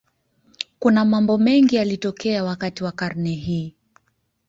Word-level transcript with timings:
Kuna 0.79 1.05
mambo 1.05 1.37
mengi 1.37 1.75
yaliyotokea 1.75 2.43
wakati 2.43 2.83
wa 2.83 2.91
karne 2.91 3.31
hii. 3.33 3.75